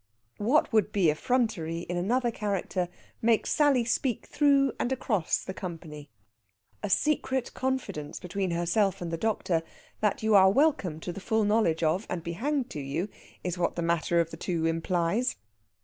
What 0.39 0.73
would 0.73 0.91
be 0.91 1.11
effrontery 1.11 1.81
in 1.81 1.95
another 1.95 2.31
character 2.31 2.89
makes 3.21 3.51
Sally 3.51 3.85
speak 3.85 4.25
through 4.25 4.71
and 4.79 4.91
across 4.91 5.43
the 5.43 5.53
company. 5.53 6.09
A 6.81 6.89
secret 6.89 7.53
confidence 7.53 8.19
between 8.19 8.49
herself 8.49 8.99
and 8.99 9.11
the 9.11 9.15
doctor, 9.17 9.61
that 9.99 10.23
you 10.23 10.33
are 10.33 10.49
welcome 10.49 10.99
to 11.01 11.13
the 11.13 11.19
full 11.21 11.43
knowledge 11.43 11.83
of, 11.83 12.07
and 12.09 12.23
be 12.23 12.33
hanged 12.33 12.71
to 12.71 12.79
you! 12.79 13.09
is 13.43 13.59
what 13.59 13.75
the 13.75 13.83
manner 13.83 14.19
of 14.19 14.31
the 14.31 14.37
two 14.37 14.65
implies. 14.65 15.35